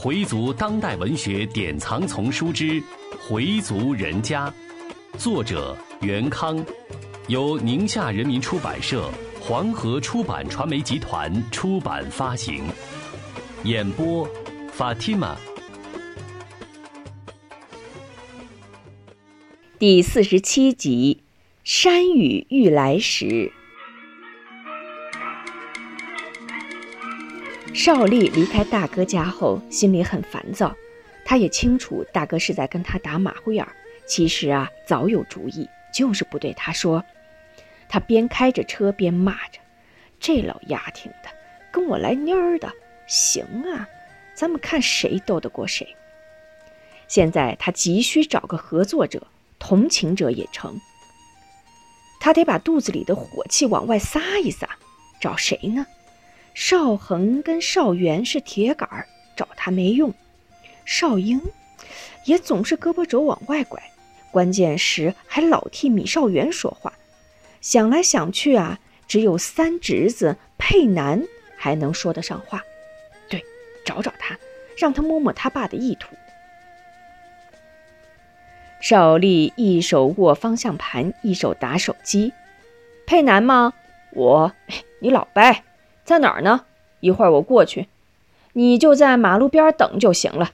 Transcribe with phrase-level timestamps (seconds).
[0.00, 2.80] 回族当代文学典藏丛书之
[3.20, 4.48] 《回族人家》，
[5.18, 6.64] 作者袁康，
[7.26, 12.62] 由宁夏人民出版社、黄河出版传媒集团出版发行。
[13.64, 14.24] 演播
[14.72, 15.34] ：Fatima。
[19.80, 21.24] 第四十七集：
[21.64, 23.50] 山雨欲来时。
[27.74, 30.74] 邵丽离开大哥家后，心里很烦躁。
[31.24, 33.72] 他也清楚大哥是在跟他打马虎眼儿，
[34.06, 37.04] 其实啊，早有主意，就是不对他说。
[37.88, 39.60] 他边开着车边骂着
[40.18, 41.28] ：“这老丫挺的，
[41.70, 42.72] 跟我来蔫儿的，
[43.06, 43.88] 行啊，
[44.34, 45.86] 咱们看谁斗得过谁。”
[47.06, 49.26] 现在他急需找个合作者、
[49.58, 50.78] 同情者也成。
[52.20, 54.68] 他得把肚子里的火气往外撒一撒，
[55.20, 55.86] 找谁呢？
[56.60, 60.12] 邵恒跟邵元是铁杆儿，找他没用。
[60.84, 61.40] 邵英
[62.24, 63.80] 也总是胳膊肘往外拐，
[64.32, 66.92] 关键时还老替米少元说话。
[67.60, 71.22] 想来想去啊，只有三侄子佩南
[71.56, 72.60] 还能说得上话。
[73.28, 73.40] 对，
[73.84, 74.36] 找找他，
[74.76, 76.16] 让他摸摸他爸的意图。
[78.80, 82.32] 邵丽一手握方向盘，一手打手机。
[83.06, 83.74] 佩南吗？
[84.10, 84.52] 我，
[84.98, 85.62] 你老伯。
[86.08, 86.64] 在哪儿呢？
[87.00, 87.86] 一会儿我过去，
[88.54, 90.52] 你就在马路边等就行了。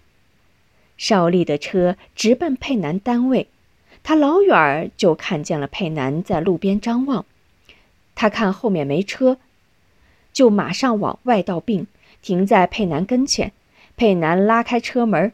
[0.97, 3.47] 邵丽的车直奔佩南单位，
[4.03, 7.25] 他老远就看见了佩南在路边张望。
[8.17, 9.39] 他看后面没车，
[10.33, 11.87] 就马上往外道并，
[12.21, 13.53] 停在佩南跟前。
[13.97, 15.33] 佩南拉开车门：“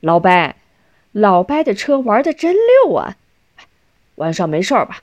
[0.00, 0.56] 老白，
[1.12, 3.16] 老白的车玩的真溜啊！
[4.16, 5.02] 晚上没事儿吧？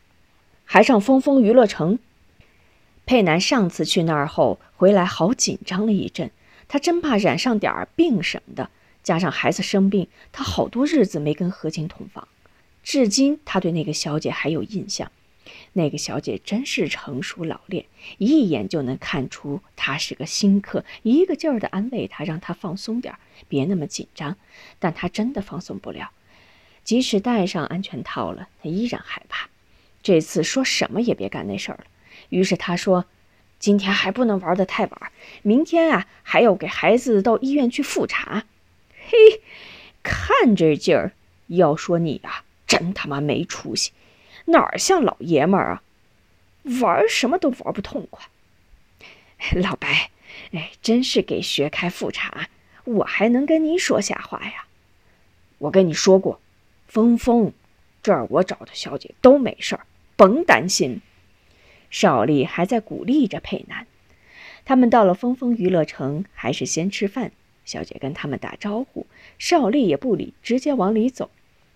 [0.65, 1.97] 还上峰峰娱乐城？”
[3.09, 6.29] 佩南上次去那儿后回来，好紧张了一阵。
[6.67, 8.69] 他真怕染上点儿病什么的，
[9.01, 12.27] 加上孩子生病，他好多日子没跟何琴同房。
[12.83, 15.11] 至今，他对那个小姐还有印象。
[15.73, 17.85] 那个小姐真是成熟老练，
[18.19, 24.37] 一眼就能看出他是个新客，一个劲儿的安慰他，让他放松点儿，别那么紧张。
[24.77, 26.11] 但他真的放松不了，
[26.83, 29.49] 即使戴上安全套了，他依然害怕。
[30.03, 31.85] 这次说什么也别干那事儿了。
[32.29, 33.05] 于是他说
[33.59, 38.45] ：“今天还不能玩得太晚，明天啊还要给孩子到医院去复查。”
[39.09, 39.41] 嘿，
[40.03, 41.13] 看这劲儿，
[41.47, 43.91] 要说你啊，真他妈没出息，
[44.45, 45.83] 哪儿像老爷们儿啊？
[46.81, 48.27] 玩什么都玩不痛快。
[49.55, 50.11] 老白，
[50.51, 52.49] 哎，真是给学开复查，
[52.83, 54.65] 我还能跟你说瞎话呀？
[55.57, 56.39] 我跟你说过，
[56.87, 57.51] 峰峰，
[58.03, 59.85] 这儿我找的小姐都没事儿，
[60.15, 61.01] 甭担心。
[61.89, 63.87] 邵丽还在鼓励着佩南。
[64.65, 67.31] 他们到了峰峰娱乐城，还是先吃饭。
[67.65, 69.05] 小姐跟他们打招呼，
[69.37, 71.29] 邵丽也不理，直接往里走。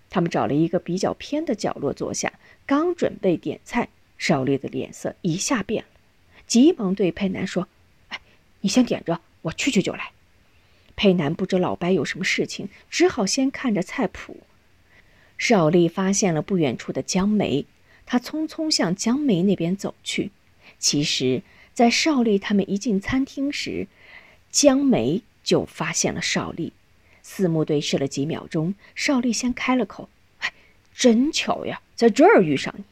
[0.09, 2.33] 他们找了一个比较偏的角落坐下，
[2.65, 5.89] 刚准备点菜，邵丽的脸色一下变了，
[6.45, 7.67] 急忙对佩南说
[8.09, 8.19] ：“哎，
[8.61, 10.11] 你先点着，我去去就来。”
[10.95, 14.37] 佩南不知老白有什么事情，只好先看着菜谱。
[15.37, 17.65] 邵丽发现了不远处的江梅。
[18.05, 20.31] 他匆匆向江梅那边走去。
[20.77, 21.41] 其实，
[21.73, 23.87] 在邵丽他们一进餐厅时，
[24.51, 26.73] 江梅就发现了邵丽。
[27.21, 30.09] 四目对视了几秒钟，邵丽先开了口
[30.39, 30.53] ：“哎，
[30.93, 32.83] 真巧呀，在这儿遇上你。”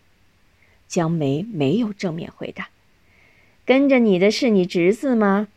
[0.88, 2.70] 江梅没有正面回答。
[3.66, 5.50] “跟着你的是你侄子吗？”“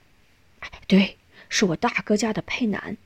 [0.89, 1.17] 对，
[1.49, 2.97] 是我大哥家的佩南。”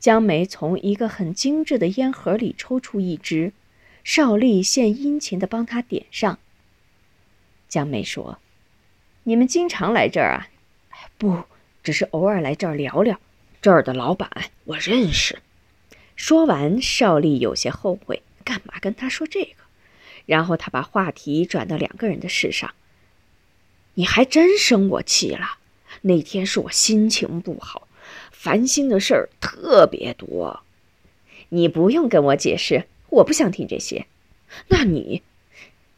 [0.00, 3.52] 江梅从一个很精致的烟盒里抽出一支。
[4.08, 6.38] 邵丽献殷勤的帮他点上。
[7.68, 8.38] 江梅说
[9.24, 10.48] ：“你们经常来这儿啊
[11.18, 11.44] ？”“不，
[11.82, 13.20] 只是偶尔来这儿聊聊。
[13.60, 14.30] 这儿的老板
[14.64, 15.40] 我认识。”
[16.16, 19.56] 说完，邵丽有些后悔，干嘛跟他说这个？
[20.24, 22.72] 然后他把话题转到两个人的事上。
[23.92, 25.58] “你还真生我气了。
[26.00, 27.86] 那天是我心情不好，
[28.32, 30.62] 烦心的事儿特别多。
[31.50, 34.06] 你不用跟我解释。”我不想听这些，
[34.68, 35.22] 那你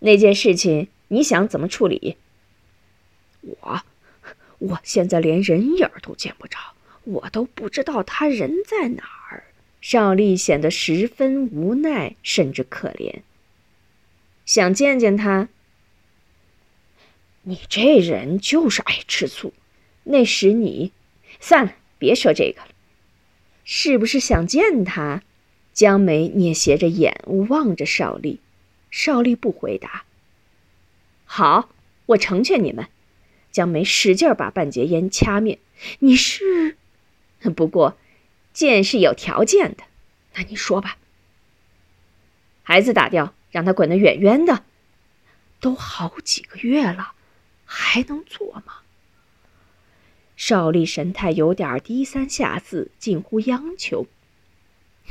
[0.00, 2.16] 那件事情你想怎么处理？
[3.40, 3.82] 我
[4.58, 6.58] 我现在连人影都见不着，
[7.04, 9.44] 我都不知道他人在哪儿。
[9.80, 13.22] 邵丽显得十分无奈，甚至可怜。
[14.44, 15.48] 想见见他？
[17.42, 19.54] 你这人就是爱吃醋。
[20.04, 20.92] 那时你
[21.40, 22.68] 算了，别说这个了。
[23.64, 25.22] 是不是想见他？
[25.80, 28.38] 江梅捏斜着眼望着邵丽，
[28.90, 30.04] 邵丽不回答。
[31.24, 31.70] 好，
[32.04, 32.88] 我成全你们。
[33.50, 35.58] 江梅使劲把半截烟掐灭。
[36.00, 36.76] 你是？
[37.56, 37.96] 不过，
[38.52, 39.84] 见是有条件的。
[40.34, 40.98] 那你说吧。
[42.62, 44.64] 孩子打掉，让他滚得远远的。
[45.60, 47.12] 都好几个月了，
[47.64, 48.82] 还能做吗？
[50.36, 54.06] 邵丽神态有点低三下四，近乎央求。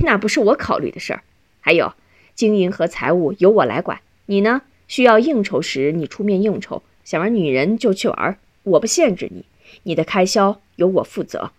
[0.04, 1.24] 那不是我考虑的事儿。
[1.62, 1.94] 还有，
[2.36, 4.02] 经营和财务由我来管。
[4.26, 4.62] 你呢？
[4.88, 9.46] 需要应酬时你出面应酬，想玩女人就去玩，我不限制你。
[9.84, 11.52] 你的开销由我负责。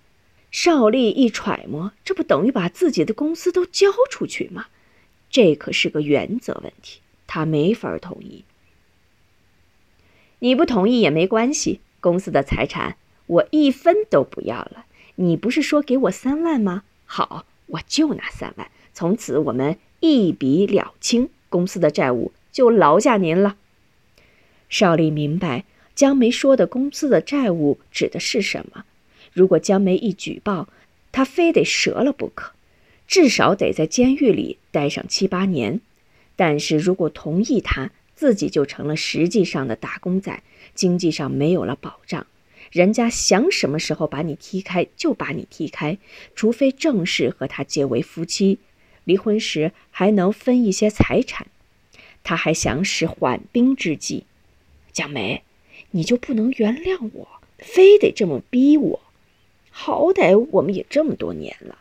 [0.51, 4.67] 邵丽一揣摩，这不等于把自己的公司都交出去吗？
[5.31, 8.43] 这可是个原则问题，他没法同意。
[10.41, 12.97] 你不同意也没关系，公司的财产
[13.27, 14.87] 我一分都不要了。
[15.15, 16.83] 你不是说给我三万吗？
[17.07, 23.57] 好，我就拿三万，从此我们一笔了清，公司的债务就劳驾您了。
[24.69, 25.65] 邵丽明白
[25.95, 28.85] 江梅说的公司的债务指的是什么。
[29.33, 30.69] 如果江梅一举报，
[31.13, 32.53] 他非得折了不可，
[33.07, 35.81] 至少得在监狱里待上七八年。
[36.37, 40.43] 但是如果同意他，自己就成了实际上的打工仔，
[40.75, 42.27] 经济上没有了保障，
[42.71, 45.99] 人家想什么时候把你踢开就把你踢开，
[46.37, 48.59] 除非正式和他结为夫妻，
[49.05, 51.49] 离婚时还能分一些财产。
[52.23, 54.25] 他还想使缓兵之计。
[54.93, 55.43] 江梅，
[55.91, 57.29] 你就不能原谅我，
[57.59, 59.01] 非得这么逼我？
[59.71, 61.79] 好歹我们也这么多年了。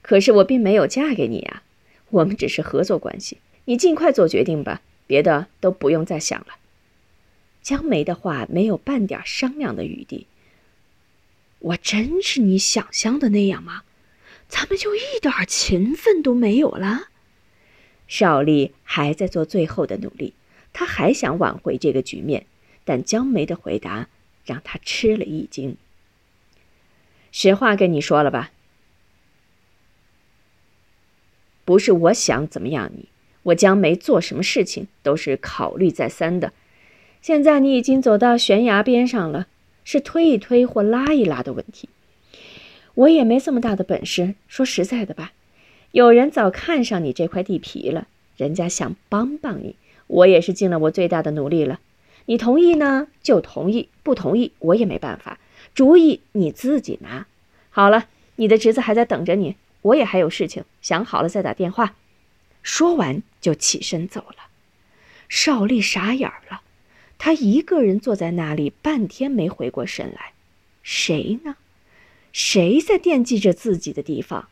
[0.00, 1.62] 可是我并没有嫁给你啊，
[2.10, 3.38] 我们只是合作关系。
[3.66, 6.46] 你尽快做决定吧，别的都不用再想了。
[7.62, 10.26] 江梅的话没有半点商量的余地。
[11.60, 13.84] 我真是你想象的那样吗？
[14.48, 17.08] 咱们就一点情分都没有了？
[18.06, 20.34] 邵丽还在做最后的努力，
[20.72, 22.44] 她还想挽回这个局面，
[22.84, 24.08] 但江梅的回答
[24.44, 25.76] 让她吃了一惊。
[27.30, 28.50] 实话跟你说了吧，
[31.64, 33.08] 不是我想怎么样你。
[33.44, 36.52] 我江梅做什么事情都是考虑再三的。
[37.22, 39.46] 现在你已经走到悬崖边上了，
[39.84, 41.88] 是推一推或拉一拉的问题。
[42.94, 44.34] 我也没这么大的本事。
[44.48, 45.32] 说实在的吧，
[45.92, 49.76] 有人早看上你这块地皮了，人家想帮帮你，
[50.08, 51.78] 我也是尽了我最大的努力了。
[52.26, 55.38] 你同意呢，就同意；不同意，我也没办法。
[55.74, 57.26] 主意你自己拿。
[57.70, 61.94] 好了，你的侄子还在等着你，我也还有事情，想好了再打电话。
[62.64, 64.48] 说完就起身走了，
[65.28, 66.62] 邵丽傻眼了，
[67.24, 70.32] 他一个人坐在那里半天没回过神来。
[70.82, 71.54] 谁呢？
[72.32, 74.48] 谁在惦记着自己的地方？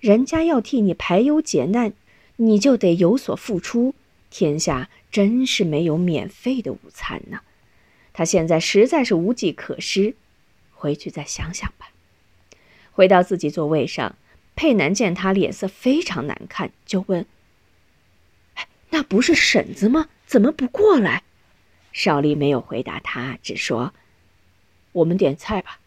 [0.00, 1.94] 人家要替你排忧解难，
[2.36, 3.94] 你就得有所付出。
[4.28, 7.40] 天下真是没有免费的午餐呢。
[8.12, 10.14] 他现在实在是无计可施，
[10.74, 11.88] 回去再想想吧。
[12.92, 14.14] 回到自己座位上，
[14.54, 17.24] 佩南见他脸色非常难看，就问。
[18.90, 20.10] 那不是婶子吗？
[20.26, 21.23] 怎么不过来？
[21.94, 23.94] 邵丽没有回答他，只说
[24.92, 25.78] ：“我们点菜吧。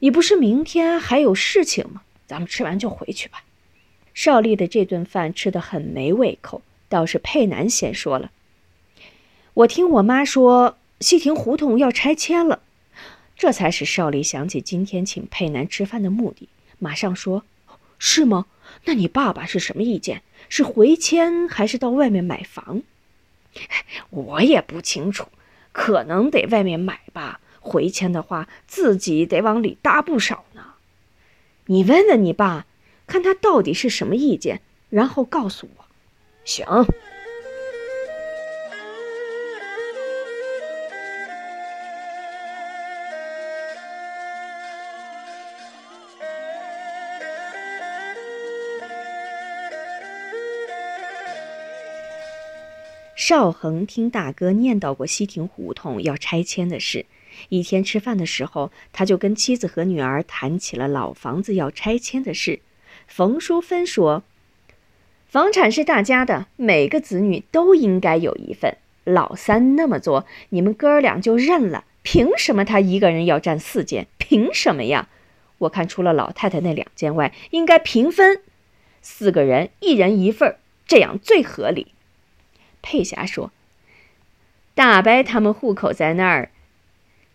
[0.00, 2.02] 你不是明天还有事情吗？
[2.26, 3.44] 咱们吃完就回去吧。”
[4.12, 8.32] 邵丽的这顿饭吃得很没胃口，倒是佩南先说了
[9.54, 12.60] ：“我听我妈说西亭胡同要拆迁了。”
[13.38, 16.48] 这才使邵丽想起今天请佩南吃饭的目的，
[16.80, 17.44] 马上说
[18.00, 18.46] ：“是吗？
[18.86, 22.82] 那你爸爸是什么意见？”是回迁还是到外面买房？
[24.10, 25.26] 我也不清楚，
[25.72, 27.40] 可能得外面买吧。
[27.60, 30.74] 回迁的话，自己得往里搭不少呢。
[31.66, 32.66] 你问问你爸，
[33.06, 35.84] 看他到底是什么意见，然后告诉我。
[36.44, 36.66] 行。
[53.28, 57.04] 邵恒听大哥念叨过西亭胡同要拆迁的事，
[57.50, 62.60] 一天吃饭的时候，他就跟妻子和女儿谈起了老房子要拆迁的事。
[63.06, 64.22] 冯淑芬说
[65.28, 68.78] ：“房产是大家的，每个子女都应该有一份。
[69.04, 71.84] 老三那么做，你们哥俩就认了。
[72.02, 74.06] 凭什么他一个人要占四间？
[74.16, 75.10] 凭什么呀？
[75.58, 78.40] 我看除了老太太那两间外，应该平分，
[79.02, 80.56] 四个人一人一份，
[80.86, 81.88] 这样最合理。”
[82.90, 83.52] 佩霞说
[84.74, 86.50] ：“大伯他们户口在那儿，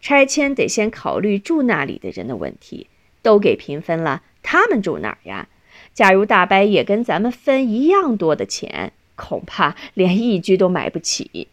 [0.02, 2.88] 拆迁得先考虑住那里的人的问题。
[3.22, 5.48] 都给平分了，他们住哪儿呀？
[5.94, 11.48] 假如大伯也跟咱们分一样多的钱，恐怕连一居都买不起。”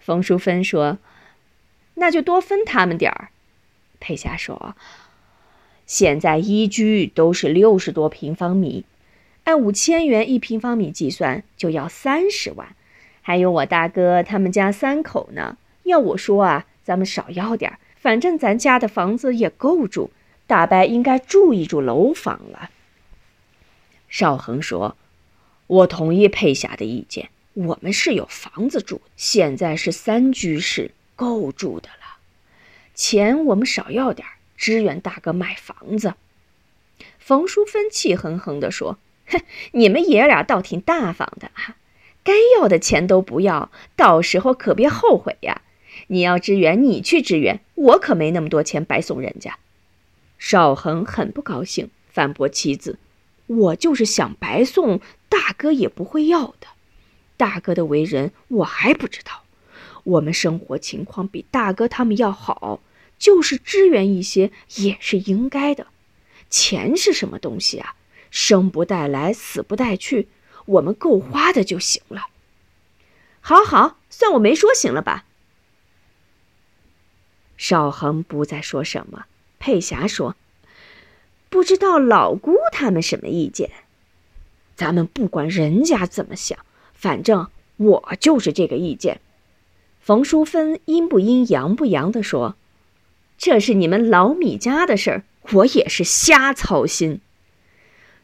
[0.00, 0.96] 冯淑芬说
[1.96, 3.28] ：“那就多分他们点儿。
[4.00, 4.74] 佩霞说
[5.84, 8.86] ：“现在一居都是六十多平方米，
[9.44, 12.74] 按五千元一平方米计算，就要三十万。
[13.22, 15.56] 还有我大哥他们家三口呢。
[15.84, 20.10] 要我说啊，咱们少要点，反正咱家的房子也够住。
[20.46, 22.70] 大伯应该住一住楼房了。”
[24.08, 24.96] 邵恒说
[25.66, 32.18] ：“我同意佩霞的意见，我们是有房子住，现在是三居室，够住的了。”
[32.94, 36.14] 钱我们少要点支援大哥买房子。
[37.18, 39.40] 冯淑芬气哼哼地说：“哼，
[39.72, 41.76] 你们爷俩倒挺大方的啊，
[42.22, 45.62] 该要的钱都不要，到时候可别后悔呀！
[46.08, 49.58] 你要支援，你去支援，我可没那么多钱白送人家。”
[50.38, 52.98] 邵恒很不高兴，反驳妻子
[53.46, 56.66] ：“我就是想白送，大哥也不会要的。
[57.36, 59.42] 大哥的为人我还不知道。”
[60.04, 62.80] 我们生活情况比大哥他们要好，
[63.18, 65.86] 就是支援一些也是应该的。
[66.50, 67.94] 钱是什么东西啊？
[68.34, 70.26] 生不带来，死不带去，
[70.66, 72.26] 我们够花的就行了。
[73.40, 75.24] 好好，算我没说，行了吧？
[77.56, 79.26] 邵恒不再说什么。
[79.60, 80.34] 佩霞说
[81.48, 83.70] ：“不知道老姑他们什么意见？
[84.74, 86.58] 咱们不管人家怎么想，
[86.92, 89.20] 反正我就是这个意见。”
[90.02, 92.56] 冯淑芬阴不阴阳不阳地说
[93.38, 95.22] ：“这是你们老米家的事儿，
[95.52, 97.20] 我也是瞎操心。”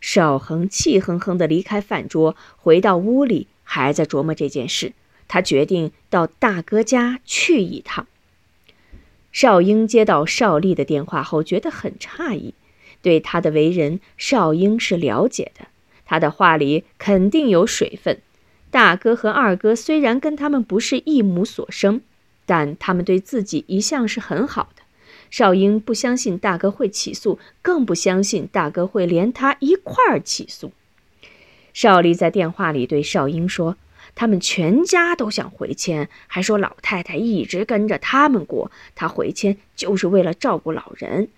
[0.01, 4.93] 邵恒气哼哼地离开饭桌，回到屋里，还在琢磨这件事。
[5.29, 8.07] 他决定到大哥家去一趟。
[9.31, 12.55] 邵英接到邵丽的电话后，觉得很诧异。
[13.03, 15.69] 对他的为人，邵英是了解的，
[16.05, 18.19] 他的话里肯定有水分。
[18.71, 22.01] 大哥和二哥虽然跟他们不是一母所生，
[22.45, 24.83] 但他们对自己一向是很好的。
[25.31, 30.73] 少英不相信大哥会起诉，更不相信大哥会连他一块儿起诉。
[31.73, 33.77] 邵丽在电话里对少英说
[34.17, 41.29] ：“他们全家都想回迁，还说老太太一直跟着他们过，他回迁就是为了照顾老人。”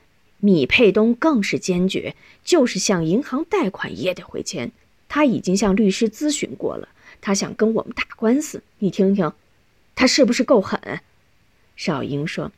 [0.41, 4.73] 米佩东更是坚决，就是向银行贷款也得回迁。
[5.09, 6.89] 他已经向律师咨询过了。
[7.21, 9.33] 他想跟我们打官司，你听听，
[9.95, 11.01] 他是不是够狠？
[11.77, 12.51] 少英说：“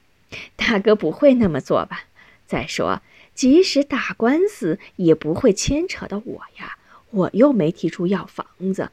[0.57, 2.05] 大哥不会那么做吧？
[2.47, 3.03] 再说，
[3.35, 6.79] 即使打官司，也不会牵扯到我呀。
[7.11, 8.91] 我又没提出要房子。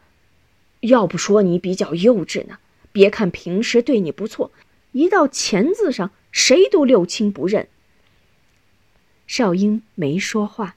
[0.81, 2.57] 要不说你比较幼稚呢？
[2.91, 4.51] 别看平时对你不错，
[4.91, 7.67] 一到钱字上，谁都六亲不认。”
[9.27, 10.75] 少英没说话。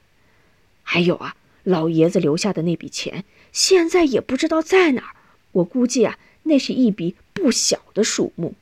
[0.82, 3.24] 还有啊，老爷子留下的那笔钱。
[3.52, 5.16] 现在也不知道在哪儿，
[5.52, 8.54] 我估计啊，那是一笔不小的数目。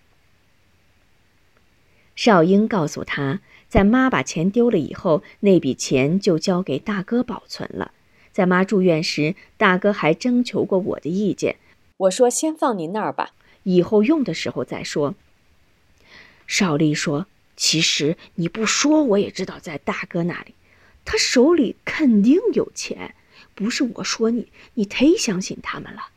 [2.15, 7.93] 少英告诉他，在妈把钱丢了以后，那笔钱就交给大哥保存了。
[8.33, 11.57] 在妈住院时，大哥还征求过我的意见，
[11.97, 13.31] 我说先放您那儿吧，
[13.65, 15.15] 以后用的时候再说。
[16.47, 17.27] 少丽说
[17.57, 20.55] ：“其实你不说，我也知道在大哥那里，
[21.05, 23.15] 他手里肯定有钱。”
[23.55, 26.09] 不是我说你，你忒相信他们了。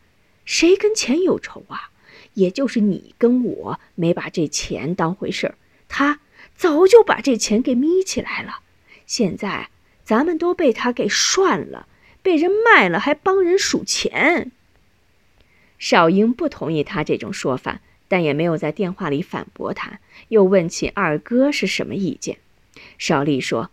[0.46, 1.90] 谁跟钱有仇啊？
[2.36, 5.56] 也就是你跟我没把这钱当回事儿，
[5.88, 6.20] 他
[6.56, 8.60] 早就把这钱给眯起来了。
[9.06, 9.70] 现在
[10.04, 11.88] 咱们都被他给涮了，
[12.22, 14.52] 被人卖了，还帮人数钱。
[15.78, 20.00] 少英不同意他这种说法，但也没有在电话里反驳他，
[20.30, 22.38] 又问起二哥是什么意见。
[22.98, 23.72] 少丽说。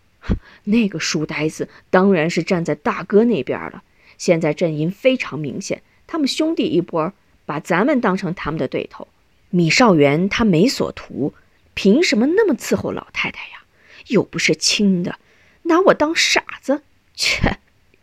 [0.63, 3.83] 那个书呆子当然是站在大哥那边了。
[4.17, 7.11] 现在阵营非常明显，他们兄弟一波
[7.45, 9.09] 把咱们当成他们的对头。
[9.49, 11.33] 米少元他没所图，
[11.73, 13.63] 凭什么那么伺候老太太呀？
[14.07, 15.19] 又不是亲的，
[15.63, 16.83] 拿我当傻子？
[17.15, 17.59] 切！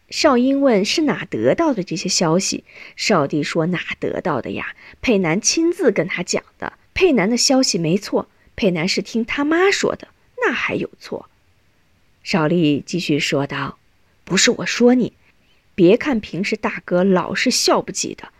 [0.08, 2.64] 少英问是哪得到的这些消息？
[2.96, 4.74] 少帝说哪得到的呀？
[5.00, 6.72] 佩南亲自跟他讲的。
[6.94, 10.08] 佩南的消息没错，佩南是听他妈说的，
[10.42, 11.28] 那还有错？
[12.22, 13.78] 少丽继续说道
[14.24, 15.12] ：“不是我说你，
[15.74, 18.30] 别看平时大哥老是笑不起的，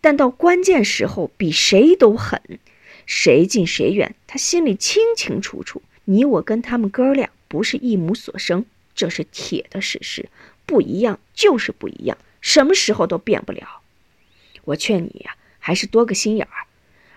[0.00, 2.58] 但到关键时候比谁都狠，
[3.06, 5.82] 谁近谁远，他心里清清楚楚。
[6.04, 10.28] 你我跟他们哥俩不是一母所生，这是铁的事实。
[10.66, 13.80] 不一样就是不一样，什么时候都变不了。
[14.64, 16.66] 我劝你呀，还是多个心眼儿。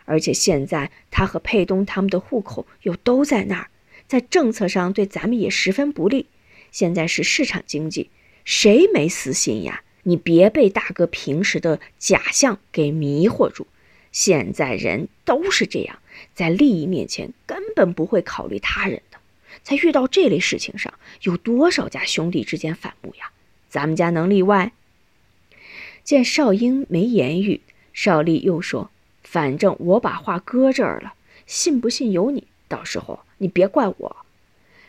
[0.05, 3.69] 而且现在他和佩东他们的户口又都在那儿。”
[4.07, 6.27] 在政策上对咱们也十分不利。
[6.71, 8.09] 现在是市场经济，
[8.45, 9.83] 谁没私心呀？
[10.03, 13.67] 你别被大哥平时的假象给迷惑住。
[14.11, 15.99] 现在人都是这样，
[16.33, 19.17] 在利益面前根本不会考虑他人的。
[19.63, 23.31] 在遇到这类事情上，有多少家兄弟之间反目呀？
[23.69, 24.71] 咱们家能例外？
[26.03, 27.59] 见少英没言语，
[27.93, 28.89] 少丽又说
[29.23, 32.45] ：“反正我把话搁这儿了，信不信由你。
[32.69, 34.15] 到时候你别怪我。”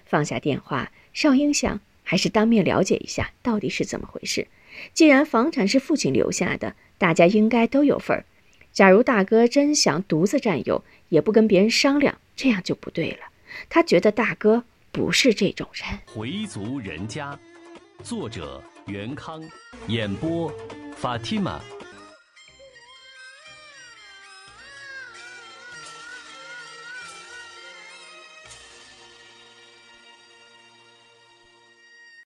[0.07, 4.47] 放下电话，少英想，还是当面了解一下到底是怎么回事。
[4.95, 8.25] 既然房产是父亲留下的，大家应该都有份儿。
[8.73, 13.19] 假如大哥真想独自占有，也不跟别人商量，这样就不对了。
[13.69, 15.99] 他觉得大哥不是这种人。
[16.07, 17.39] 回族人家，
[18.03, 19.43] 作者袁康，
[19.89, 20.53] 演播
[20.97, 21.61] 法蒂玛。